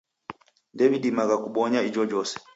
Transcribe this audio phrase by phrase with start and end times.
[0.73, 2.35] Ndew'idimagha kubonya ijojose.